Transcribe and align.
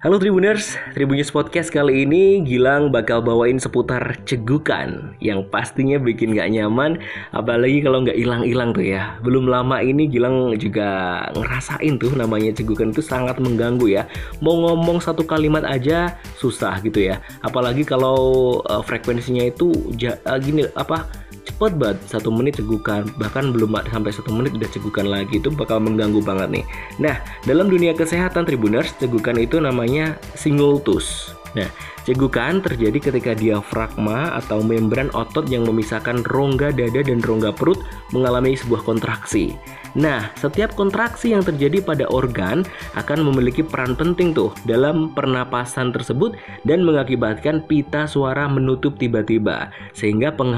Halo 0.00 0.16
Tribuners, 0.16 0.80
Tribunnews 0.96 1.28
Podcast 1.28 1.68
kali 1.68 2.08
ini 2.08 2.40
Gilang 2.40 2.88
bakal 2.88 3.20
bawain 3.20 3.60
seputar 3.60 4.00
cegukan 4.24 5.12
yang 5.20 5.44
pastinya 5.44 6.00
bikin 6.00 6.32
gak 6.32 6.48
nyaman 6.56 6.96
apalagi 7.36 7.84
kalau 7.84 8.00
nggak 8.00 8.16
hilang-hilang 8.16 8.72
tuh 8.72 8.80
ya. 8.80 9.20
Belum 9.20 9.44
lama 9.44 9.76
ini 9.84 10.08
Gilang 10.08 10.56
juga 10.56 11.20
ngerasain 11.36 12.00
tuh 12.00 12.16
namanya 12.16 12.48
cegukan 12.56 12.96
itu 12.96 13.04
sangat 13.04 13.44
mengganggu 13.44 13.92
ya. 13.92 14.08
Mau 14.40 14.72
ngomong 14.72 15.04
satu 15.04 15.28
kalimat 15.28 15.68
aja 15.68 16.16
susah 16.40 16.80
gitu 16.80 17.04
ya. 17.04 17.20
Apalagi 17.44 17.84
kalau 17.84 18.64
uh, 18.72 18.80
frekuensinya 18.80 19.52
itu 19.52 19.68
uh, 20.00 20.38
gini 20.40 20.64
apa 20.80 21.12
cepet 21.60 21.76
banget 21.76 22.00
satu 22.08 22.32
menit 22.32 22.56
cegukan. 22.56 23.04
Bahkan 23.20 23.52
belum 23.52 23.76
sampai 23.92 24.16
satu 24.16 24.32
menit 24.32 24.56
udah 24.56 24.64
cegukan 24.72 25.04
lagi 25.04 25.36
itu 25.36 25.52
bakal 25.52 25.76
mengganggu 25.76 26.24
banget 26.24 26.48
nih. 26.56 26.64
Nah 26.96 27.20
dalam 27.44 27.68
dunia 27.68 27.92
kesehatan 27.92 28.48
tribuners 28.48 28.96
cegukan 28.96 29.36
itu 29.36 29.60
namanya 29.60 30.16
singultus 30.32 31.36
Nah, 31.58 31.68
cegukan 32.06 32.62
terjadi 32.62 33.10
ketika 33.10 33.32
diafragma 33.34 34.38
atau 34.38 34.62
membran 34.62 35.10
otot 35.16 35.46
yang 35.50 35.66
memisahkan 35.66 36.22
rongga 36.30 36.70
dada 36.70 37.00
dan 37.02 37.18
rongga 37.22 37.50
perut 37.54 37.82
mengalami 38.14 38.54
sebuah 38.54 38.86
kontraksi. 38.86 39.58
Nah, 39.98 40.30
setiap 40.38 40.78
kontraksi 40.78 41.34
yang 41.34 41.42
terjadi 41.42 41.82
pada 41.82 42.06
organ 42.06 42.62
akan 42.94 43.26
memiliki 43.26 43.66
peran 43.66 43.98
penting 43.98 44.30
tuh 44.30 44.54
dalam 44.62 45.10
pernapasan 45.10 45.90
tersebut 45.90 46.38
dan 46.62 46.86
mengakibatkan 46.86 47.66
pita 47.66 48.06
suara 48.06 48.46
menutup 48.46 48.94
tiba-tiba 49.02 49.74
sehingga 49.90 50.30
peng 50.30 50.54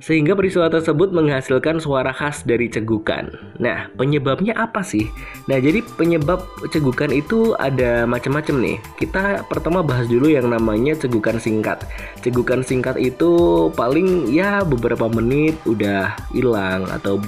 sehingga 0.00 0.32
peristiwa 0.32 0.72
tersebut 0.72 1.12
menghasilkan 1.12 1.76
suara 1.76 2.08
khas 2.16 2.40
dari 2.48 2.72
cegukan. 2.72 3.28
Nah, 3.60 3.92
penyebabnya 4.00 4.56
apa 4.56 4.80
sih? 4.80 5.12
Nah, 5.44 5.60
jadi 5.60 5.84
penyebab 6.00 6.40
cegukan 6.72 7.12
itu 7.12 7.52
ada 7.60 8.08
macam-macam 8.08 8.64
nih. 8.64 8.76
Kita 8.96 9.44
pertama 9.44 9.84
bahas 9.84 10.08
dulu 10.08 10.29
yang 10.38 10.50
namanya 10.50 10.94
cegukan 10.94 11.42
singkat. 11.42 11.82
Cegukan 12.22 12.62
singkat 12.62 13.00
itu 13.00 13.30
paling 13.74 14.30
ya 14.30 14.62
beberapa 14.62 15.10
menit 15.10 15.58
udah 15.66 16.14
hilang 16.30 16.86
atau 16.90 17.18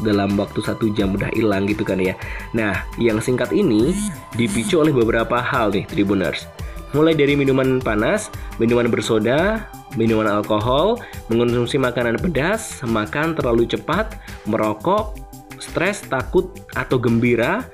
dalam 0.00 0.34
waktu 0.40 0.60
satu 0.64 0.88
jam 0.96 1.12
udah 1.12 1.28
hilang 1.36 1.68
gitu 1.68 1.84
kan 1.84 2.00
ya. 2.00 2.16
Nah, 2.56 2.88
yang 2.96 3.20
singkat 3.20 3.52
ini 3.52 3.92
dipicu 4.36 4.80
oleh 4.80 4.94
beberapa 4.94 5.38
hal 5.38 5.70
nih, 5.70 5.84
Tribuners 5.88 6.48
mulai 6.92 7.16
dari 7.16 7.34
minuman 7.34 7.80
panas, 7.80 8.28
minuman 8.60 8.88
bersoda, 8.92 9.64
minuman 9.96 10.28
alkohol, 10.28 11.00
mengonsumsi 11.32 11.80
makanan 11.80 12.20
pedas, 12.20 12.84
makan 12.84 13.32
terlalu 13.32 13.64
cepat, 13.64 14.16
merokok, 14.44 15.16
stres, 15.56 16.04
takut, 16.04 16.52
atau 16.76 17.00
gembira, 17.00 17.64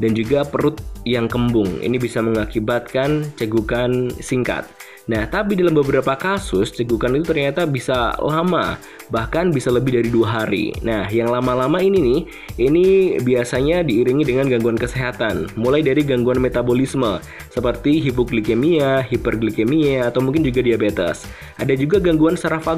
dan 0.00 0.16
juga 0.16 0.42
perut 0.42 0.80
yang 1.04 1.28
kembung. 1.28 1.68
Ini 1.84 2.00
bisa 2.00 2.24
mengakibatkan 2.24 3.36
cegukan 3.36 4.10
singkat. 4.18 4.66
Nah, 5.10 5.26
tapi 5.26 5.58
dalam 5.58 5.74
beberapa 5.74 6.14
kasus, 6.14 6.70
cegukan 6.70 7.10
itu 7.18 7.34
ternyata 7.34 7.66
bisa 7.66 8.14
lama, 8.22 8.78
bahkan 9.10 9.50
bisa 9.50 9.66
lebih 9.66 9.98
dari 9.98 10.06
dua 10.06 10.38
hari. 10.38 10.70
Nah, 10.86 11.10
yang 11.10 11.34
lama-lama 11.34 11.82
ini 11.82 11.98
nih, 11.98 12.20
ini 12.62 12.86
biasanya 13.18 13.82
diiringi 13.82 14.22
dengan 14.22 14.46
gangguan 14.46 14.78
kesehatan, 14.78 15.50
mulai 15.58 15.82
dari 15.82 16.06
gangguan 16.06 16.38
metabolisme, 16.38 17.18
seperti 17.50 17.98
hipoglikemia, 18.06 19.02
hiperglikemia, 19.02 20.06
atau 20.06 20.22
mungkin 20.22 20.46
juga 20.46 20.62
diabetes. 20.62 21.26
Ada 21.58 21.74
juga 21.74 21.98
gangguan 21.98 22.38
saraf 22.38 22.70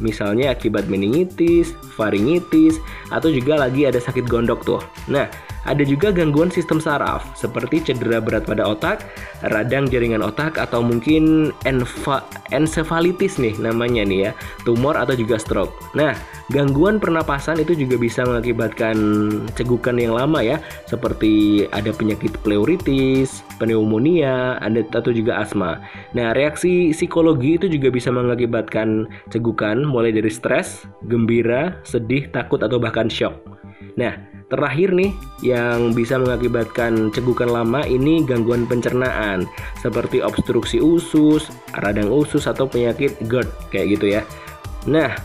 misalnya 0.00 0.56
akibat 0.56 0.88
meningitis, 0.88 1.76
faringitis, 2.00 2.80
atau 3.12 3.28
juga 3.28 3.60
lagi 3.60 3.84
ada 3.84 4.00
sakit 4.00 4.24
gondok 4.24 4.64
tuh. 4.64 4.80
Nah, 5.12 5.28
ada 5.64 5.82
juga 5.84 6.12
gangguan 6.12 6.48
sistem 6.52 6.80
saraf 6.80 7.24
seperti 7.36 7.80
cedera 7.80 8.20
berat 8.20 8.44
pada 8.48 8.64
otak, 8.64 9.04
radang 9.52 9.88
jaringan 9.88 10.20
otak 10.24 10.56
atau 10.60 10.84
mungkin 10.84 11.52
encephalitis 12.52 13.36
nih 13.40 13.56
namanya 13.60 14.04
nih 14.04 14.18
ya, 14.28 14.32
tumor 14.64 14.96
atau 14.96 15.16
juga 15.16 15.40
stroke. 15.40 15.72
Nah, 15.96 16.12
gangguan 16.52 17.00
pernapasan 17.00 17.60
itu 17.60 17.72
juga 17.76 17.96
bisa 17.96 18.24
mengakibatkan 18.24 18.96
cegukan 19.56 19.96
yang 19.96 20.16
lama 20.16 20.40
ya, 20.44 20.60
seperti 20.88 21.64
ada 21.72 21.92
penyakit 21.92 22.36
pleuritis, 22.44 23.40
pneumonia, 23.56 24.60
ada 24.60 24.84
atau 24.94 25.10
juga 25.10 25.40
asma. 25.40 25.80
Nah, 26.12 26.36
reaksi 26.36 26.92
psikologi 26.92 27.56
itu 27.58 27.66
juga 27.66 27.90
bisa 27.90 28.12
mengakibatkan 28.12 29.08
cegukan 29.32 29.82
mulai 29.82 30.12
dari 30.12 30.30
stres, 30.30 30.86
gembira, 31.08 31.80
sedih, 31.82 32.28
takut 32.30 32.62
atau 32.62 32.76
bahkan 32.78 33.08
shock. 33.08 33.34
Nah, 33.94 34.14
terakhir 34.52 34.92
nih 34.92 35.12
yang 35.40 35.96
bisa 35.96 36.20
mengakibatkan 36.20 37.08
cegukan 37.12 37.48
lama 37.48 37.82
ini 37.84 38.24
gangguan 38.24 38.68
pencernaan 38.68 39.48
seperti 39.80 40.20
obstruksi 40.20 40.80
usus, 40.80 41.48
radang 41.80 42.12
usus 42.12 42.44
atau 42.44 42.68
penyakit 42.68 43.16
GERD 43.24 43.48
kayak 43.72 43.86
gitu 43.98 44.06
ya. 44.20 44.22
Nah, 44.84 45.16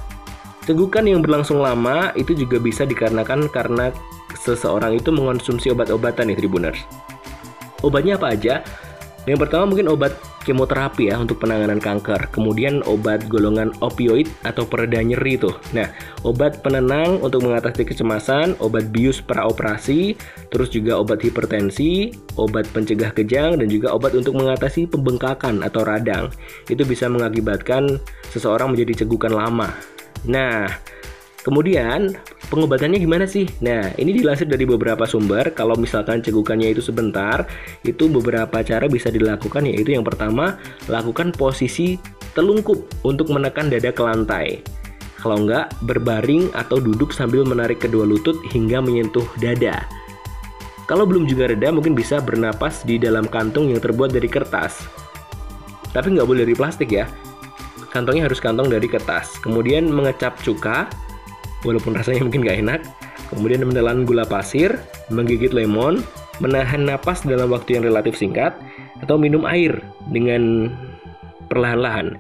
cegukan 0.63 1.03
yang 1.03 1.19
berlangsung 1.19 1.59
lama 1.59 2.16
itu 2.16 2.31
juga 2.35 2.57
bisa 2.59 2.88
dikarenakan 2.88 3.52
karena 3.52 3.91
seseorang 4.40 4.96
itu 4.96 5.12
mengonsumsi 5.12 5.74
obat-obatan 5.74 6.31
nih 6.31 6.38
Tribuners. 6.40 6.80
Obatnya 7.84 8.19
apa 8.19 8.36
aja? 8.36 8.63
Yang 9.28 9.47
pertama 9.47 9.75
mungkin 9.75 9.91
obat 9.91 10.16
kemoterapi 10.47 11.12
ya 11.12 11.19
untuk 11.19 11.44
penanganan 11.44 11.78
kanker. 11.78 12.31
Kemudian 12.31 12.81
obat 12.88 13.28
golongan 13.28 13.75
opioid 13.84 14.31
atau 14.47 14.63
pereda 14.63 15.03
nyeri 15.03 15.35
tuh. 15.35 15.53
Nah, 15.75 15.91
obat 16.24 16.63
penenang 16.63 17.19
untuk 17.19 17.44
mengatasi 17.44 17.84
kecemasan, 17.84 18.56
obat 18.63 18.90
bius 18.90 19.19
praoperasi, 19.19 20.16
terus 20.50 20.72
juga 20.72 20.97
obat 20.97 21.19
hipertensi, 21.22 22.16
obat 22.40 22.66
pencegah 22.72 23.12
kejang 23.13 23.59
dan 23.59 23.68
juga 23.68 23.91
obat 23.94 24.16
untuk 24.16 24.40
mengatasi 24.40 24.88
pembengkakan 24.88 25.62
atau 25.62 25.84
radang. 25.84 26.31
Itu 26.72 26.88
bisa 26.88 27.12
mengakibatkan 27.12 28.00
seseorang 28.31 28.74
menjadi 28.74 29.03
cegukan 29.06 29.36
lama. 29.36 29.69
Nah, 30.25 30.68
Kemudian 31.40 32.19
pengobatannya 32.50 32.98
gimana 32.98 33.30
sih? 33.30 33.46
Nah, 33.62 33.94
ini 33.96 34.12
dilansir 34.18 34.50
dari 34.50 34.66
beberapa 34.66 35.06
sumber. 35.06 35.54
Kalau 35.54 35.78
misalkan 35.78 36.20
cegukannya 36.20 36.74
itu 36.74 36.82
sebentar, 36.82 37.46
itu 37.86 38.10
beberapa 38.10 38.60
cara 38.66 38.90
bisa 38.90 39.14
dilakukan 39.14 39.70
yaitu 39.70 39.94
yang 39.96 40.04
pertama, 40.04 40.58
lakukan 40.90 41.32
posisi 41.32 41.96
telungkup 42.34 42.82
untuk 43.06 43.30
menekan 43.30 43.70
dada 43.70 43.94
ke 43.94 44.02
lantai. 44.02 44.62
Kalau 45.20 45.46
enggak, 45.46 45.76
berbaring 45.84 46.50
atau 46.56 46.80
duduk 46.80 47.12
sambil 47.12 47.44
menarik 47.44 47.84
kedua 47.84 48.08
lutut 48.08 48.40
hingga 48.56 48.80
menyentuh 48.80 49.28
dada. 49.38 49.84
Kalau 50.88 51.06
belum 51.06 51.30
juga 51.30 51.54
reda, 51.54 51.70
mungkin 51.70 51.94
bisa 51.94 52.18
bernapas 52.18 52.81
di 52.81 52.98
dalam 52.98 53.30
kantung 53.30 53.70
yang 53.70 53.78
terbuat 53.78 54.10
dari 54.10 54.26
kertas. 54.26 54.90
Tapi 55.94 56.18
nggak 56.18 56.26
boleh 56.26 56.48
dari 56.48 56.56
plastik 56.58 56.90
ya. 56.90 57.06
Kantongnya 57.94 58.26
harus 58.26 58.42
kantong 58.42 58.74
dari 58.74 58.90
kertas. 58.90 59.38
Kemudian 59.42 59.90
mengecap 59.90 60.40
cuka, 60.42 60.90
walaupun 61.64 61.96
rasanya 61.96 62.25
mungkin 62.25 62.46
gak 62.46 62.59
enak. 62.59 62.81
Kemudian 63.30 63.62
menelan 63.66 64.09
gula 64.09 64.25
pasir, 64.25 64.80
menggigit 65.14 65.53
lemon, 65.53 66.02
menahan 66.42 66.88
napas 66.88 67.22
dalam 67.22 67.52
waktu 67.53 67.78
yang 67.78 67.84
relatif 67.86 68.18
singkat, 68.18 68.56
atau 69.06 69.16
minum 69.20 69.46
air 69.46 69.78
dengan 70.09 70.74
perlahan-lahan. 71.52 72.18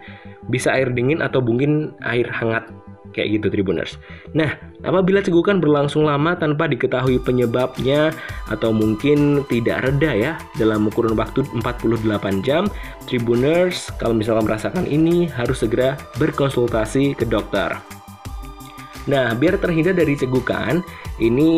Bisa 0.49 0.73
air 0.73 0.89
dingin 0.93 1.21
atau 1.21 1.41
mungkin 1.41 1.93
air 2.01 2.25
hangat 2.29 2.65
kayak 3.13 3.41
gitu 3.41 3.47
Tribuners. 3.49 3.97
Nah, 4.37 4.53
apabila 4.85 5.21
cegukan 5.21 5.57
berlangsung 5.57 6.05
lama 6.05 6.37
tanpa 6.37 6.69
diketahui 6.69 7.17
penyebabnya 7.21 8.13
atau 8.49 8.69
mungkin 8.69 9.43
tidak 9.49 9.85
reda 9.85 10.11
ya 10.13 10.33
dalam 10.57 10.87
kurun 10.93 11.17
waktu 11.17 11.45
48 11.57 12.45
jam, 12.45 12.69
Tribuners 13.09 13.89
kalau 13.97 14.13
misalkan 14.13 14.45
merasakan 14.45 14.85
ini 14.85 15.25
harus 15.29 15.61
segera 15.65 15.97
berkonsultasi 16.21 17.17
ke 17.17 17.25
dokter. 17.25 17.98
Nah, 19.09 19.33
biar 19.33 19.57
terhindar 19.57 19.97
dari 19.97 20.13
cegukan, 20.13 20.85
ini 21.17 21.49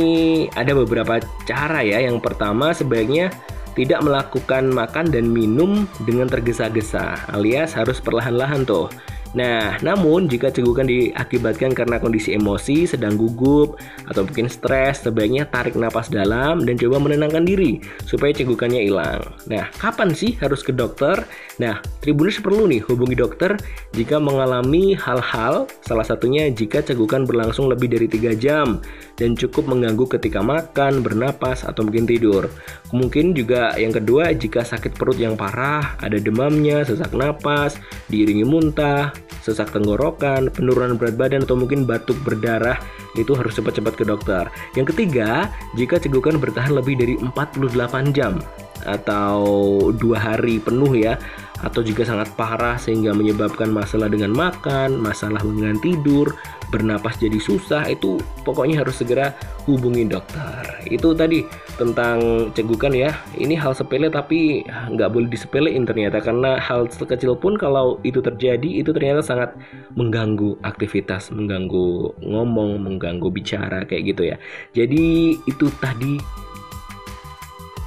ada 0.55 0.71
beberapa 0.71 1.19
cara 1.43 1.83
ya. 1.83 1.99
Yang 1.99 2.23
pertama 2.23 2.71
sebaiknya 2.71 3.27
tidak 3.75 4.03
melakukan 4.03 4.71
makan 4.71 5.11
dan 5.11 5.31
minum 5.31 5.87
dengan 6.07 6.27
tergesa-gesa, 6.31 7.27
alias 7.31 7.75
harus 7.75 7.99
perlahan-lahan 7.99 8.63
tuh. 8.63 8.87
Nah, 9.31 9.79
namun 9.79 10.27
jika 10.27 10.51
cegukan 10.51 10.83
diakibatkan 10.83 11.71
karena 11.71 12.03
kondisi 12.03 12.35
emosi, 12.35 12.83
sedang 12.83 13.15
gugup, 13.15 13.79
atau 14.07 14.27
mungkin 14.27 14.51
stres, 14.51 15.07
sebaiknya 15.07 15.47
tarik 15.47 15.79
napas 15.79 16.11
dalam 16.11 16.67
dan 16.67 16.75
coba 16.75 16.99
menenangkan 16.99 17.47
diri 17.47 17.79
supaya 18.03 18.35
cegukannya 18.35 18.83
hilang. 18.83 19.23
Nah, 19.47 19.71
kapan 19.79 20.11
sih 20.11 20.35
harus 20.43 20.59
ke 20.59 20.75
dokter? 20.75 21.23
Nah, 21.63 21.79
Tribuners 22.01 22.41
perlu 22.41 22.65
nih 22.65 22.81
hubungi 22.89 23.13
dokter 23.13 23.53
jika 23.93 24.17
mengalami 24.17 24.97
hal-hal, 24.97 25.69
salah 25.85 26.01
satunya 26.01 26.49
jika 26.49 26.81
cegukan 26.81 27.29
berlangsung 27.29 27.69
lebih 27.69 27.93
dari 27.93 28.09
3 28.09 28.33
jam 28.33 28.81
dan 29.21 29.37
cukup 29.37 29.69
mengganggu 29.69 30.09
ketika 30.17 30.41
makan, 30.41 31.05
bernapas, 31.05 31.61
atau 31.61 31.85
mungkin 31.85 32.09
tidur. 32.09 32.49
Mungkin 32.89 33.37
juga 33.37 33.77
yang 33.77 33.93
kedua 33.93 34.33
jika 34.33 34.65
sakit 34.65 34.97
perut 34.97 35.21
yang 35.21 35.37
parah, 35.37 35.93
ada 36.01 36.17
demamnya, 36.17 36.81
sesak 36.81 37.13
napas, 37.13 37.77
diiringi 38.09 38.49
muntah, 38.49 39.13
sesak 39.41 39.73
tenggorokan, 39.73 40.53
penurunan 40.53 40.95
berat 40.95 41.17
badan 41.17 41.43
atau 41.43 41.57
mungkin 41.57 41.83
batuk 41.89 42.17
berdarah 42.21 42.77
itu 43.17 43.33
harus 43.33 43.57
cepat-cepat 43.57 43.93
ke 43.97 44.05
dokter. 44.05 44.45
Yang 44.77 44.95
ketiga, 44.95 45.49
jika 45.75 45.97
cegukan 45.99 46.37
bertahan 46.37 46.77
lebih 46.77 46.95
dari 46.95 47.15
48 47.19 48.13
jam. 48.15 48.37
atau 48.81 49.45
dua 49.93 50.17
hari 50.17 50.57
penuh 50.57 50.97
ya 50.97 51.13
atau 51.61 51.85
juga 51.85 52.03
sangat 52.05 52.33
parah 52.33 52.75
sehingga 52.77 53.13
menyebabkan 53.13 53.69
masalah 53.69 54.09
dengan 54.09 54.33
makan, 54.33 54.97
masalah 54.97 55.41
dengan 55.45 55.77
tidur, 55.77 56.33
bernapas 56.73 57.19
jadi 57.21 57.37
susah 57.37 57.85
itu 57.91 58.17
pokoknya 58.41 58.81
harus 58.81 58.97
segera 58.97 59.37
hubungi 59.69 60.09
dokter. 60.09 60.65
Itu 60.89 61.13
tadi 61.13 61.45
tentang 61.77 62.49
cegukan 62.57 62.93
ya. 62.93 63.11
Ini 63.37 63.57
hal 63.59 63.77
sepele 63.77 64.09
tapi 64.09 64.65
nggak 64.65 65.09
boleh 65.11 65.29
disepelein 65.29 65.85
ternyata 65.85 66.17
karena 66.23 66.57
hal 66.57 66.89
sekecil 66.89 67.37
pun 67.37 67.59
kalau 67.59 68.01
itu 68.01 68.23
terjadi 68.23 68.81
itu 68.81 68.89
ternyata 68.89 69.21
sangat 69.21 69.53
mengganggu 69.93 70.57
aktivitas, 70.65 71.29
mengganggu 71.29 72.17
ngomong, 72.25 72.81
mengganggu 72.81 73.29
bicara 73.29 73.85
kayak 73.85 74.15
gitu 74.15 74.23
ya. 74.33 74.37
Jadi 74.73 75.37
itu 75.45 75.65
tadi 75.77 76.17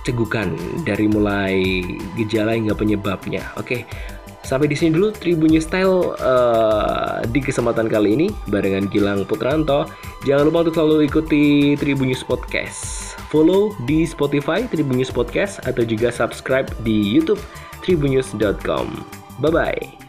cegukan 0.04 0.54
dari 0.84 1.08
mulai 1.08 1.82
gejala 2.14 2.54
hingga 2.54 2.76
penyebabnya. 2.76 3.42
Oke, 3.56 3.88
sampai 4.44 4.68
di 4.68 4.76
sini 4.76 4.94
dulu 4.94 5.10
Tribunnya 5.10 5.58
Style 5.58 6.14
uh, 6.20 7.24
di 7.26 7.40
kesempatan 7.40 7.88
kali 7.88 8.14
ini 8.14 8.28
barengan 8.52 8.86
Gilang 8.92 9.24
Putranto. 9.24 9.88
Jangan 10.28 10.52
lupa 10.52 10.68
untuk 10.68 10.76
selalu 10.78 11.08
ikuti 11.08 11.74
Tribunnews 11.80 12.22
Podcast. 12.22 13.12
Follow 13.32 13.74
di 13.88 14.06
Spotify 14.06 14.68
Tribunnews 14.68 15.10
Podcast 15.10 15.58
atau 15.66 15.82
juga 15.82 16.12
subscribe 16.12 16.70
di 16.86 16.94
YouTube 16.94 17.40
tribunnews.com. 17.82 18.86
Bye 19.42 19.50
bye. 19.50 20.03